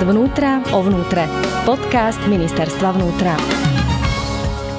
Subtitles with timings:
[0.00, 1.28] Zvnútra o vnútre.
[1.68, 3.36] Podcast Ministerstva vnútra.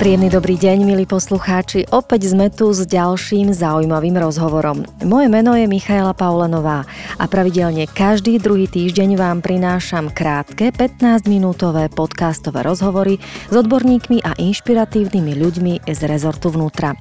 [0.02, 1.86] Príjemný dobrý deň, milí poslucháči.
[1.94, 4.82] Opäť sme tu s ďalším zaujímavým rozhovorom.
[5.06, 6.90] Moje meno je Michaela Paulenová
[7.22, 15.38] a pravidelne každý druhý týždeň vám prinášam krátke 15-minútové podcastové rozhovory s odborníkmi a inšpiratívnymi
[15.38, 16.98] ľuďmi z rezortu vnútra.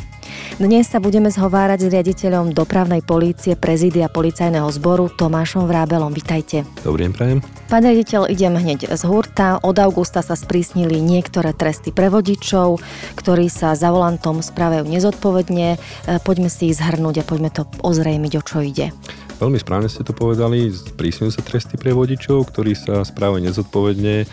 [0.60, 6.12] Dnes sa budeme zhovárať s riaditeľom dopravnej polície prezídia policajného zboru Tomášom Vrábelom.
[6.12, 6.68] Vitajte.
[6.84, 7.38] Dobrý deň, prajem.
[7.70, 9.62] Pán riaditeľ, idem hneď z hurta.
[9.62, 12.82] Od augusta sa sprísnili niektoré tresty pre vodičov,
[13.16, 15.68] ktorí sa za volantom správajú nezodpovedne.
[15.74, 15.78] E,
[16.20, 18.90] poďme si ich zhrnúť a poďme to ozrejmiť, o čo ide.
[19.40, 20.68] Veľmi správne ste to povedali.
[20.68, 24.28] Sprísňujú sa tresty pre vodičov, ktorí sa správajú nezodpovedne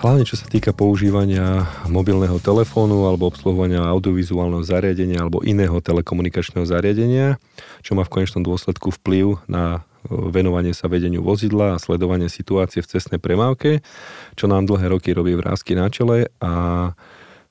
[0.00, 7.36] Hlavne čo sa týka používania mobilného telefónu alebo obsluhovania audiovizuálneho zariadenia alebo iného telekomunikačného zariadenia,
[7.84, 12.80] čo má v konečnom dôsledku vplyv na e, venovanie sa vedeniu vozidla a sledovanie situácie
[12.80, 13.84] v cestnej premávke,
[14.40, 16.52] čo nám dlhé roky robí vrázky na čele a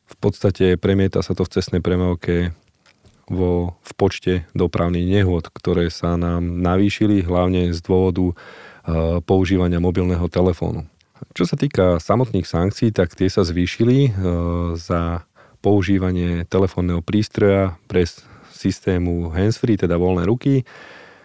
[0.09, 2.57] v podstate premieta sa to v cestnej premávke
[3.29, 8.33] vo, v počte dopravných nehôd, ktoré sa nám navýšili hlavne z dôvodu e,
[9.21, 10.89] používania mobilného telefónu.
[11.33, 14.11] Čo sa týka samotných sankcií, tak tie sa zvýšili e,
[14.75, 15.23] za
[15.59, 18.07] používanie telefónneho prístroja pre
[18.49, 20.67] systému handsfree, teda voľné ruky,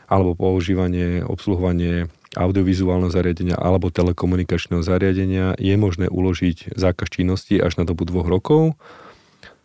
[0.07, 7.87] alebo používanie, obsluhovanie audiovizuálneho zariadenia alebo telekomunikačného zariadenia je možné uložiť zákaz činnosti až na
[7.87, 8.75] dobu dvoch rokov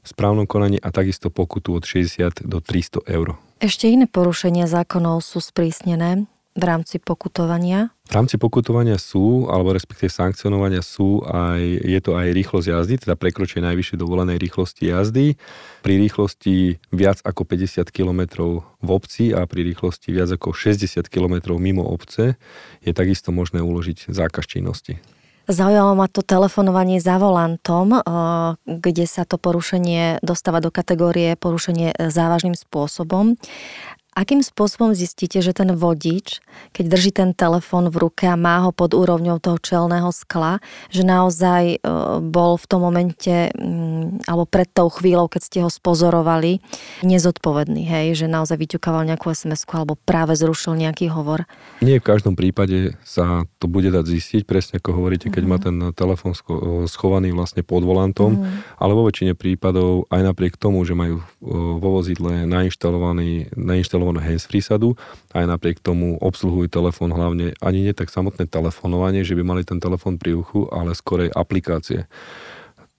[0.05, 3.37] správnom konaní a takisto pokutu od 60 do 300 eur.
[3.59, 6.25] Ešte iné porušenia zákonov sú sprísnené
[6.59, 7.95] v rámci pokutovania?
[8.05, 13.15] V rámci pokutovania sú, alebo respektíve sankcionovania sú aj, je to aj rýchlosť jazdy, teda
[13.15, 15.39] prekročenie najvyššie dovolenej rýchlosti jazdy.
[15.81, 18.21] Pri rýchlosti viac ako 50 km
[18.83, 22.35] v obci a pri rýchlosti viac ako 60 km mimo obce
[22.83, 24.99] je takisto možné uložiť zákaz činnosti.
[25.49, 28.01] Zaujalo ma to telefonovanie za volantom, eh,
[28.69, 33.33] kde sa to porušenie dostáva do kategórie porušenie závažným spôsobom.
[34.17, 36.41] Akým spôsobom zistíte, že ten vodič,
[36.73, 40.57] keď drží ten telefón v ruke a má ho pod úrovňou toho čelného skla,
[40.89, 45.69] že naozaj e, bol v tom momente mm, alebo pred tou chvíľou, keď ste ho
[45.69, 46.57] spozorovali,
[47.05, 51.45] nezodpovedný, hej, že naozaj vyťukával nejakú sms alebo práve zrušil nejaký hovor?
[51.85, 55.53] Nie v každom prípade sa to bude dať zistiť, presne ako hovoríte, keď mm-hmm.
[55.53, 55.65] má mhm.
[55.69, 56.33] ten telefón
[56.89, 58.81] schovaný vlastne pod volantom, mm-hmm.
[58.81, 61.21] ale vo väčšine prípadov aj napriek tomu, že majú
[61.77, 64.95] vo vozidle nainštalovaný, nainštalovaný telefón handsfree sadu,
[65.35, 69.83] aj napriek tomu obsluhujú telefón hlavne ani nie tak samotné telefonovanie, že by mali ten
[69.83, 72.07] telefón pri uchu, ale skorej aplikácie.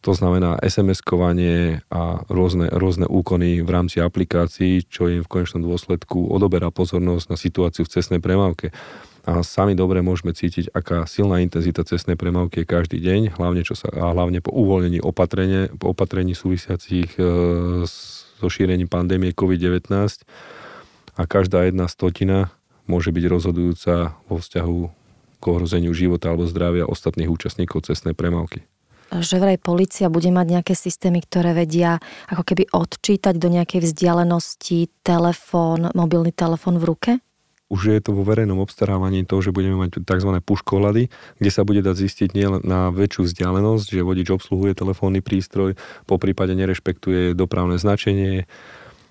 [0.01, 6.25] To znamená SMS-kovanie a rôzne, rôzne úkony v rámci aplikácií, čo im v konečnom dôsledku
[6.33, 8.73] odoberá pozornosť na situáciu v cestnej premávke.
[9.29, 13.77] A sami dobre môžeme cítiť, aká silná intenzita cestnej premávky je každý deň, hlavne, čo
[13.77, 17.25] sa, a hlavne po uvoľnení opatrení, po opatrení súvisiacich e,
[18.41, 19.85] so šírením pandémie COVID-19
[21.17, 22.53] a každá jedna stotina
[22.91, 24.79] môže byť rozhodujúca vo vzťahu
[25.41, 28.67] k ohrozeniu života alebo zdravia ostatných účastníkov cestnej premávky
[29.19, 31.99] že vraj policia bude mať nejaké systémy, ktoré vedia
[32.31, 37.11] ako keby odčítať do nejakej vzdialenosti telefón, mobilný telefón v ruke?
[37.71, 40.31] Už je to vo verejnom obstarávaní to, že budeme mať tzv.
[40.43, 41.07] puškolady,
[41.39, 46.19] kde sa bude dať zistiť nielen na väčšiu vzdialenosť, že vodič obsluhuje telefónny prístroj, po
[46.19, 48.51] prípade nerešpektuje dopravné značenie,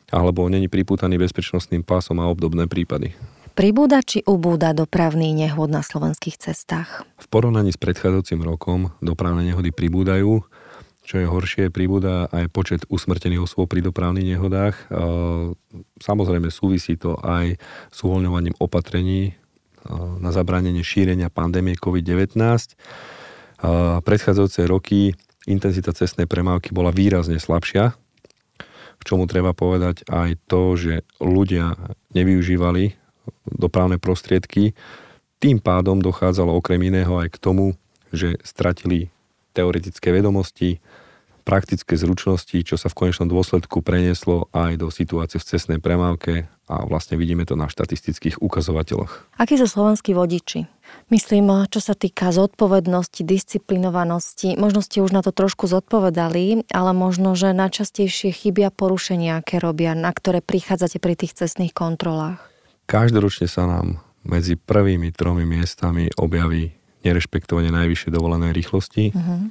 [0.09, 3.13] alebo není pripútaný bezpečnostným pásom a obdobné prípady.
[3.57, 7.03] Pribúda či ubúda dopravný nehod na slovenských cestách?
[7.19, 10.47] V porovnaní s predchádzajúcim rokom dopravné nehody pribúdajú.
[11.03, 14.77] Čo je horšie, pribúda aj počet usmrtených osôb pri dopravných nehodách.
[15.97, 17.57] Samozrejme súvisí to aj
[17.89, 19.33] s uvoľňovaním opatrení
[20.21, 22.37] na zabránenie šírenia pandémie COVID-19.
[24.05, 25.17] Predchádzajúce roky
[25.49, 27.97] intenzita cestnej premávky bola výrazne slabšia
[28.99, 30.93] k čomu treba povedať aj to, že
[31.23, 31.79] ľudia
[32.13, 32.99] nevyužívali
[33.47, 34.75] dopravné prostriedky,
[35.39, 37.65] tým pádom dochádzalo okrem iného aj k tomu,
[38.11, 39.07] že stratili
[39.55, 40.83] teoretické vedomosti,
[41.49, 46.85] praktické zručnosti, čo sa v konečnom dôsledku prenieslo aj do situácie v cestnej premávke a
[46.85, 49.33] vlastne vidíme to na štatistických ukazovateľoch.
[49.41, 50.69] Akí sú slovenskí vodiči?
[51.09, 57.33] Myslím, čo sa týka zodpovednosti, disciplinovanosti, možno ste už na to trošku zodpovedali, ale možno,
[57.33, 62.37] že najčastejšie chybia porušenia, aké robia, na ktoré prichádzate pri tých cestných kontrolách.
[62.85, 69.15] Každoročne sa nám medzi prvými tromi miestami objaví nerešpektovanie najvyššej dovolenej rýchlosti.
[69.15, 69.49] Uh-huh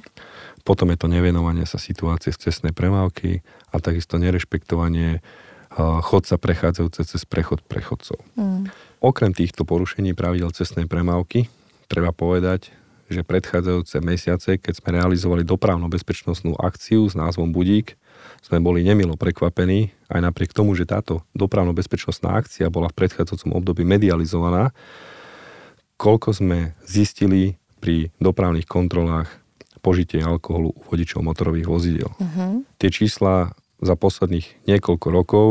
[0.69, 3.41] potom je to nevenovanie sa situácie z cestnej premávky
[3.73, 5.25] a takisto nerešpektovanie
[6.05, 8.21] chodca prechádzajúce cez prechod prechodcov.
[8.37, 8.69] Mm.
[9.01, 11.49] Okrem týchto porušení pravidel cestnej premávky,
[11.89, 12.69] treba povedať,
[13.09, 17.97] že predchádzajúce mesiace, keď sme realizovali dopravno-bezpečnostnú akciu s názvom Budík,
[18.45, 23.81] sme boli nemilo prekvapení, aj napriek tomu, že táto dopravno-bezpečnostná akcia bola v predchádzajúcom období
[23.89, 24.69] medializovaná,
[25.97, 29.48] koľko sme zistili pri dopravných kontrolách
[29.79, 32.11] požitie alkoholu u vodičov motorových vozidel.
[32.19, 32.61] Uh-huh.
[32.77, 35.47] Tie čísla za posledných niekoľko rokov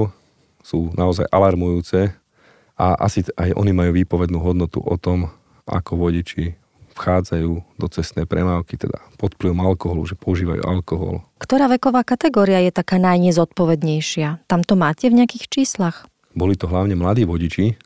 [0.61, 2.13] sú naozaj alarmujúce
[2.77, 5.33] a asi aj oni majú výpovednú hodnotu o tom,
[5.65, 6.55] ako vodiči
[6.99, 11.23] vchádzajú do cestnej premávky, teda pod vplyvom alkoholu, že používajú alkohol.
[11.39, 14.43] Ktorá veková kategória je taká najnezodpovednejšia?
[14.51, 16.11] Tam to máte v nejakých číslach?
[16.35, 17.79] Boli to hlavne mladí vodiči,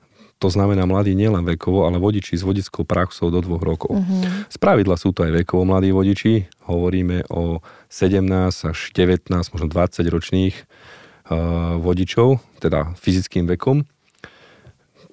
[0.42, 3.94] to znamená mladí nielen vekovo, ale vodiči s vodickou praxou do dvoch rokov.
[3.94, 4.26] Uh-huh.
[4.50, 4.58] Z
[4.98, 11.78] sú to aj vekovo mladí vodiči, hovoríme o 17 až 19, možno 20 ročných uh,
[11.78, 13.86] vodičov, teda fyzickým vekom,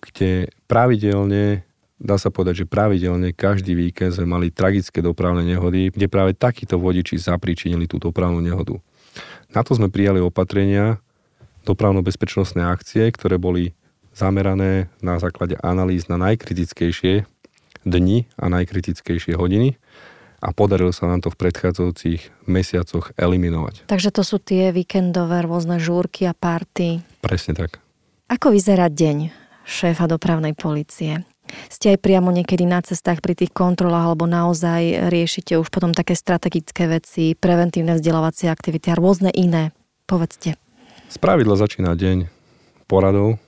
[0.01, 1.61] kde pravidelne
[1.99, 6.79] dá sa povedať, že pravidelne každý víkend sme mali tragické dopravné nehody, kde práve takíto
[6.79, 8.79] vodiči zapričinili tú dopravnú nehodu.
[9.51, 11.03] Na to sme prijali opatrenia,
[11.67, 13.75] dopravno-bezpečnostné akcie, ktoré boli
[14.13, 17.27] zamerané na základe analýz na najkritickejšie
[17.87, 19.79] dni a najkritickejšie hodiny
[20.39, 23.87] a podarilo sa nám to v predchádzajúcich mesiacoch eliminovať.
[23.91, 27.03] Takže to sú tie víkendové rôzne žúrky a party.
[27.19, 27.83] Presne tak.
[28.31, 29.35] Ako vyzerá deň
[29.67, 31.27] šéfa dopravnej policie?
[31.49, 36.13] Ste aj priamo niekedy na cestách pri tých kontrolách alebo naozaj riešite už potom také
[36.13, 39.73] strategické veci, preventívne vzdelávacie aktivity a rôzne iné?
[40.05, 40.55] Povedzte.
[41.09, 42.29] Z pravidla začína deň
[42.85, 43.41] poradou,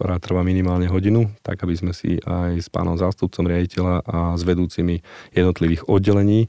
[0.00, 4.48] ktorá trvá minimálne hodinu, tak aby sme si aj s pánom zástupcom riaditeľa a s
[4.48, 5.04] vedúcimi
[5.36, 6.48] jednotlivých oddelení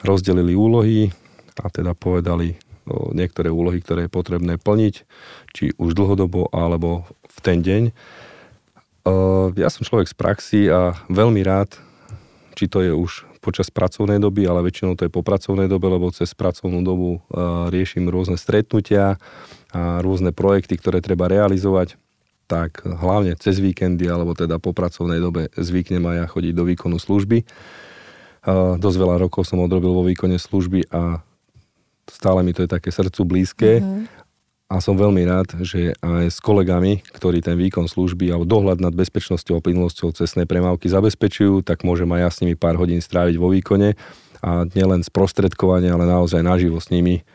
[0.00, 1.12] rozdelili úlohy
[1.60, 2.56] a teda povedali
[3.12, 4.94] niektoré úlohy, ktoré je potrebné plniť,
[5.52, 7.92] či už dlhodobo alebo v ten deň.
[9.60, 11.76] Ja som človek z praxi a veľmi rád,
[12.56, 16.08] či to je už počas pracovnej doby, ale väčšinou to je po pracovnej dobe, lebo
[16.08, 17.20] cez pracovnú dobu
[17.68, 19.20] riešim rôzne stretnutia
[19.76, 22.00] a rôzne projekty, ktoré treba realizovať
[22.50, 26.98] tak hlavne cez víkendy alebo teda po pracovnej dobe zvyknem aj ja chodiť do výkonu
[26.98, 27.46] služby.
[28.82, 31.22] Dosť veľa rokov som odrobil vo výkone služby a
[32.10, 33.78] stále mi to je také srdcu blízke.
[33.78, 34.18] Mm-hmm
[34.70, 38.94] a som veľmi rád, že aj s kolegami, ktorí ten výkon služby alebo dohľad nad
[38.94, 43.34] bezpečnosťou a plynulosťou cestnej premávky zabezpečujú, tak môžem aj ja s nimi pár hodín stráviť
[43.34, 43.98] vo výkone
[44.38, 47.26] a nielen sprostredkovanie, ale naozaj naživo s nimi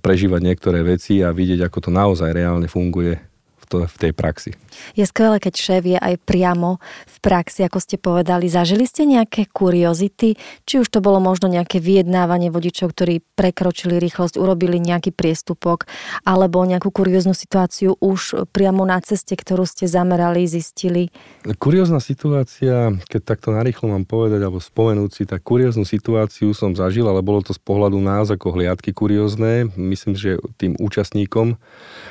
[0.00, 3.20] prežívať niektoré veci a vidieť, ako to naozaj reálne funguje
[3.66, 4.50] to v tej praxi.
[4.94, 8.46] Je skvelé, keď šéf je aj priamo v praxi, ako ste povedali.
[8.46, 10.38] Zažili ste nejaké kuriozity?
[10.64, 15.90] Či už to bolo možno nejaké vyjednávanie vodičov, ktorí prekročili rýchlosť, urobili nejaký priestupok,
[16.22, 21.10] alebo nejakú kurióznu situáciu už priamo na ceste, ktorú ste zamerali, zistili?
[21.58, 27.08] Kuriózna situácia, keď takto narýchlo mám povedať, alebo spomenúť si, tak kurióznu situáciu som zažil,
[27.08, 29.72] ale bolo to z pohľadu nás ako hliadky kuriózne.
[29.74, 31.56] Myslím, že tým účastníkom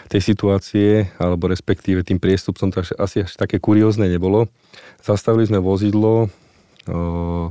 [0.10, 4.50] tej situácie, alebo respektíve tým priestupcom to asi až také kuriózne nebolo.
[5.02, 6.28] Zastavili sme vozidlo, o,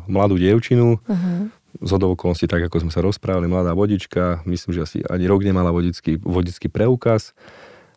[0.07, 1.51] mladú dievčinu, uh-huh.
[1.83, 5.75] z okolností, tak ako sme sa rozprávali, mladá vodička, myslím, že asi ani rok nemala
[5.75, 7.35] vodický, vodický preukaz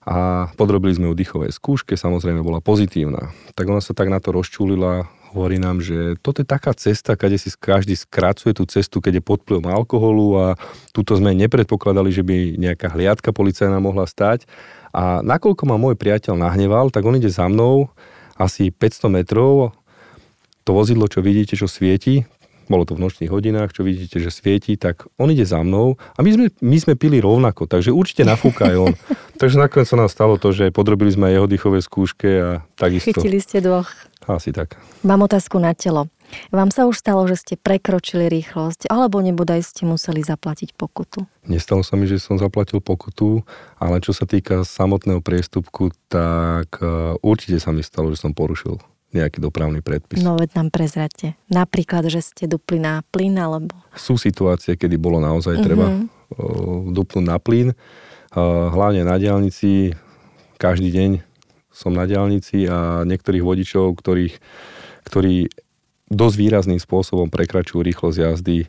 [0.08, 3.36] a podrobili sme ju dýchovej skúške, samozrejme bola pozitívna.
[3.60, 7.38] Tak ona sa tak na to rozčúlila, hovorí nám, že toto je taká cesta, kde
[7.38, 10.46] si každý skracuje tú cestu, keď je pod vplyvom alkoholu a
[10.90, 14.50] túto sme nepredpokladali, že by nejaká hliadka policajná mohla stať.
[14.90, 17.94] A nakoľko ma môj priateľ nahneval, tak on ide za mnou
[18.34, 19.78] asi 500 metrov.
[20.66, 22.26] To vozidlo, čo vidíte, čo svieti,
[22.68, 26.20] bolo to v nočných hodinách, čo vidíte, že svieti, tak on ide za mnou a
[26.22, 28.94] my sme, my sme pili rovnako, takže určite nafúka aj on.
[29.42, 33.16] takže nakoniec sa nám stalo to, že podrobili sme aj jeho dýchové skúške a takisto.
[33.16, 33.90] Chytili ste dvoch.
[34.28, 34.76] Asi tak.
[35.08, 36.12] Mám otázku na telo.
[36.52, 41.24] Vám sa už stalo, že ste prekročili rýchlosť, alebo nebodaj ste museli zaplatiť pokutu?
[41.48, 43.48] Nestalo sa mi, že som zaplatil pokutu,
[43.80, 48.76] ale čo sa týka samotného priestupku, tak e, určite sa mi stalo, že som porušil
[49.16, 50.20] nejaký dopravný predpis.
[50.20, 51.40] No veď nám prezrate.
[51.48, 53.72] Napríklad, že ste dupli na plyn, alebo...
[53.96, 56.92] Sú situácie, kedy bolo naozaj treba mm-hmm.
[56.92, 57.72] dupnúť na plyn.
[58.36, 59.96] Hlavne na diálnici,
[60.60, 61.12] každý deň
[61.72, 64.36] som na diálnici a niektorých vodičov, ktorých,
[65.06, 65.48] ktorí
[66.10, 68.66] dosť výrazným spôsobom prekračujú rýchlosť jazdy,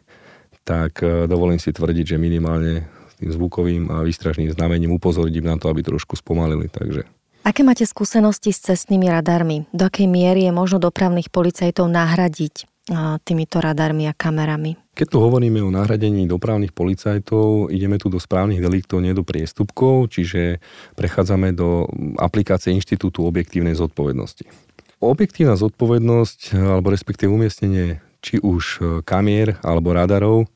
[0.68, 2.84] tak e, dovolím si tvrdiť, že minimálne
[3.16, 6.68] tým zvukovým a výstražným znamením upozorniť na to, aby trošku spomalili.
[6.68, 7.08] Takže
[7.46, 9.66] Aké máte skúsenosti s cestnými radarmi?
[9.70, 12.68] Do akej miery je možno dopravných policajtov nahradiť
[13.24, 14.80] týmito radarmi a kamerami?
[14.96, 20.10] Keď tu hovoríme o nahradení dopravných policajtov, ideme tu do správnych deliktov, nie do priestupkov,
[20.10, 20.58] čiže
[20.98, 21.86] prechádzame do
[22.18, 24.48] aplikácie Inštitútu objektívnej zodpovednosti.
[24.98, 30.50] Objektívna zodpovednosť, alebo respektíve umiestnenie či už e, kamier alebo radarov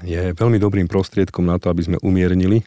[0.00, 2.64] je veľmi dobrým prostriedkom na to, aby sme umiernili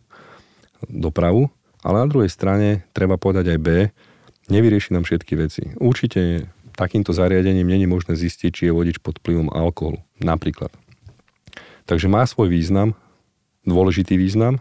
[0.85, 1.49] dopravu,
[1.85, 3.69] ale na druhej strane treba povedať aj B,
[4.49, 5.63] nevyrieši nám všetky veci.
[5.77, 10.73] Určite takýmto zariadením není možné zistiť, či je vodič pod vplyvom alkoholu, napríklad.
[11.85, 12.97] Takže má svoj význam,
[13.69, 14.57] dôležitý význam,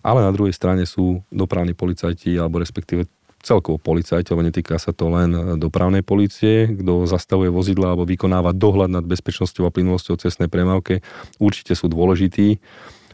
[0.00, 3.04] ale na druhej strane sú dopravní policajti, alebo respektíve
[3.44, 8.90] celkovo policajti, lebo netýka sa to len dopravnej policie, kto zastavuje vozidla alebo vykonáva dohľad
[8.90, 11.04] nad bezpečnosťou a plynulosťou cestnej premávke,
[11.38, 12.58] určite sú dôležití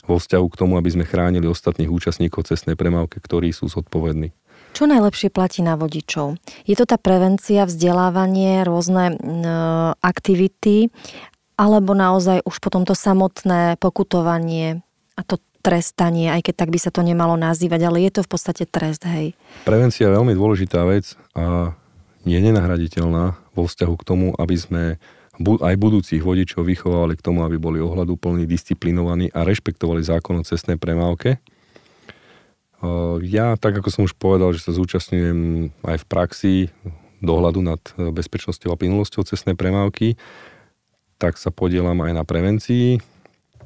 [0.07, 4.35] vo vzťahu k tomu, aby sme chránili ostatných účastníkov cestnej premávky, ktorí sú zodpovední.
[4.73, 6.41] Čo najlepšie platí na vodičov?
[6.65, 9.17] Je to tá prevencia, vzdelávanie, rôzne e,
[10.01, 10.89] aktivity,
[11.61, 14.81] alebo naozaj už potom to samotné pokutovanie
[15.15, 18.31] a to trestanie, aj keď tak by sa to nemalo nazývať, ale je to v
[18.35, 19.39] podstate trest, hej.
[19.63, 21.77] Prevencia je veľmi dôležitá vec a
[22.27, 24.83] je nenahraditeľná vo vzťahu k tomu, aby sme
[25.43, 30.79] aj budúcich vodičov vychovali k tomu, aby boli ohľadúplní, disciplinovaní a rešpektovali zákon o cestnej
[30.79, 31.43] premávke.
[33.23, 36.55] Ja, tak ako som už povedal, že sa zúčastňujem aj v praxi
[37.23, 40.19] dohľadu nad bezpečnosťou a plynulosťou cestnej premávky,
[41.23, 42.99] tak sa podielam aj na prevencii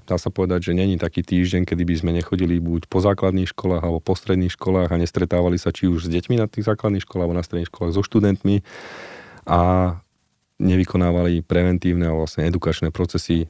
[0.07, 3.83] dá sa povedať, že není taký týždeň, kedy by sme nechodili buď po základných školách
[3.83, 7.27] alebo po stredných školách a nestretávali sa či už s deťmi na tých základných školách
[7.27, 8.63] alebo na stredných školách so študentmi
[9.51, 9.61] a
[10.57, 13.49] nevykonávali preventívne a vlastne edukačné procesy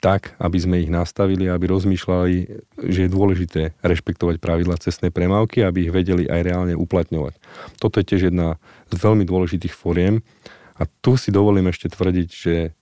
[0.00, 2.34] tak, aby sme ich nastavili, aby rozmýšľali,
[2.88, 7.36] že je dôležité rešpektovať pravidla cestnej premávky, aby ich vedeli aj reálne uplatňovať.
[7.76, 8.56] Toto je tiež jedna
[8.88, 10.24] z veľmi dôležitých fóriem
[10.80, 12.72] a tu si dovolím ešte tvrdiť, že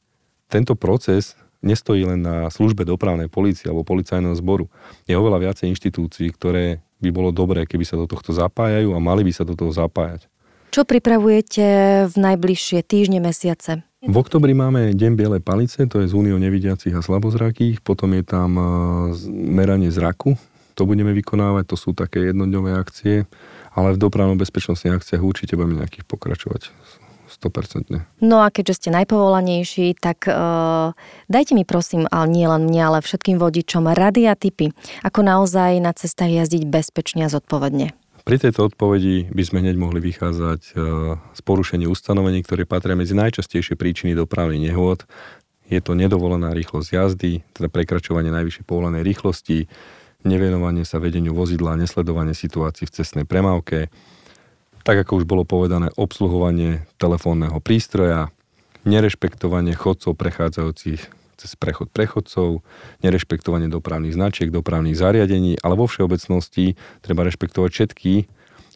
[0.46, 4.70] tento proces nestojí len na službe dopravnej policie alebo policajného zboru.
[5.10, 9.26] Je oveľa viacej inštitúcií, ktoré by bolo dobré, keby sa do tohto zapájajú a mali
[9.26, 10.30] by sa do toho zapájať.
[10.78, 11.66] Čo pripravujete
[12.06, 13.82] v najbližšie týždne, mesiace?
[13.98, 18.22] V oktobri máme Deň Bielej palice, to je z Úniou nevidiacich a slabozrakých, potom je
[18.22, 18.54] tam
[19.26, 20.38] meranie zraku,
[20.78, 23.26] to budeme vykonávať, to sú také jednodňové akcie,
[23.74, 26.70] ale v dopravnom bezpečnostných akciách určite budeme nejakých pokračovať
[27.26, 28.22] 100%.
[28.22, 30.94] No a keďže ste najpovolanejší, tak uh,
[31.26, 34.70] dajte mi prosím, ale nie len mne, ale všetkým vodičom rady a tipy,
[35.02, 37.98] ako naozaj na cestách jazdiť bezpečne a zodpovedne.
[38.28, 43.16] Pri tejto odpovedi by sme hneď mohli vychádzať uh, z porušení ustanovení, ktoré patria medzi
[43.16, 45.08] najčastejšie príčiny dopravy nehôd.
[45.64, 49.72] Je to nedovolená rýchlosť jazdy, teda prekračovanie najvyššej povolenej rýchlosti,
[50.28, 53.88] nevenovanie sa vedeniu vozidla a nesledovanie situácií v cestnej premávke,
[54.84, 58.28] tak ako už bolo povedané, obsluhovanie telefónneho prístroja,
[58.84, 62.66] nerešpektovanie chodcov prechádzajúcich cez prechod prechodcov,
[63.06, 68.12] nerešpektovanie dopravných značiek, dopravných zariadení, ale vo všeobecnosti treba rešpektovať všetky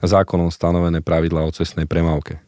[0.02, 2.38] zákonom stanovené pravidlá o cestnej premávke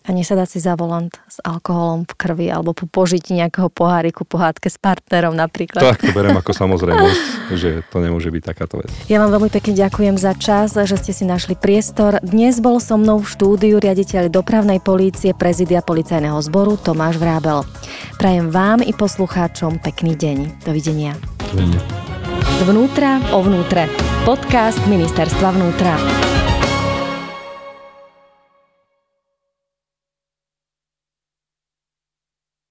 [0.00, 4.80] a nesadať si za volant s alkoholom v krvi alebo požiť nejakého poháriku, pohádke s
[4.80, 5.84] partnerom napríklad.
[5.84, 8.88] Tak to berem ako samozrejmosť, že to nemôže byť takáto vec.
[9.12, 12.16] Ja vám veľmi pekne ďakujem za čas, že ste si našli priestor.
[12.24, 17.68] Dnes bol so mnou v štúdiu riaditeľ dopravnej polície prezidia policajného zboru Tomáš Vrábel.
[18.16, 20.64] Prajem vám i poslucháčom pekný deň.
[20.64, 21.12] Dovidenia.
[21.52, 21.82] Dovidenia.
[22.64, 23.88] Zvnútra o vnútre.
[24.24, 26.39] Podcast Ministerstva vnútra.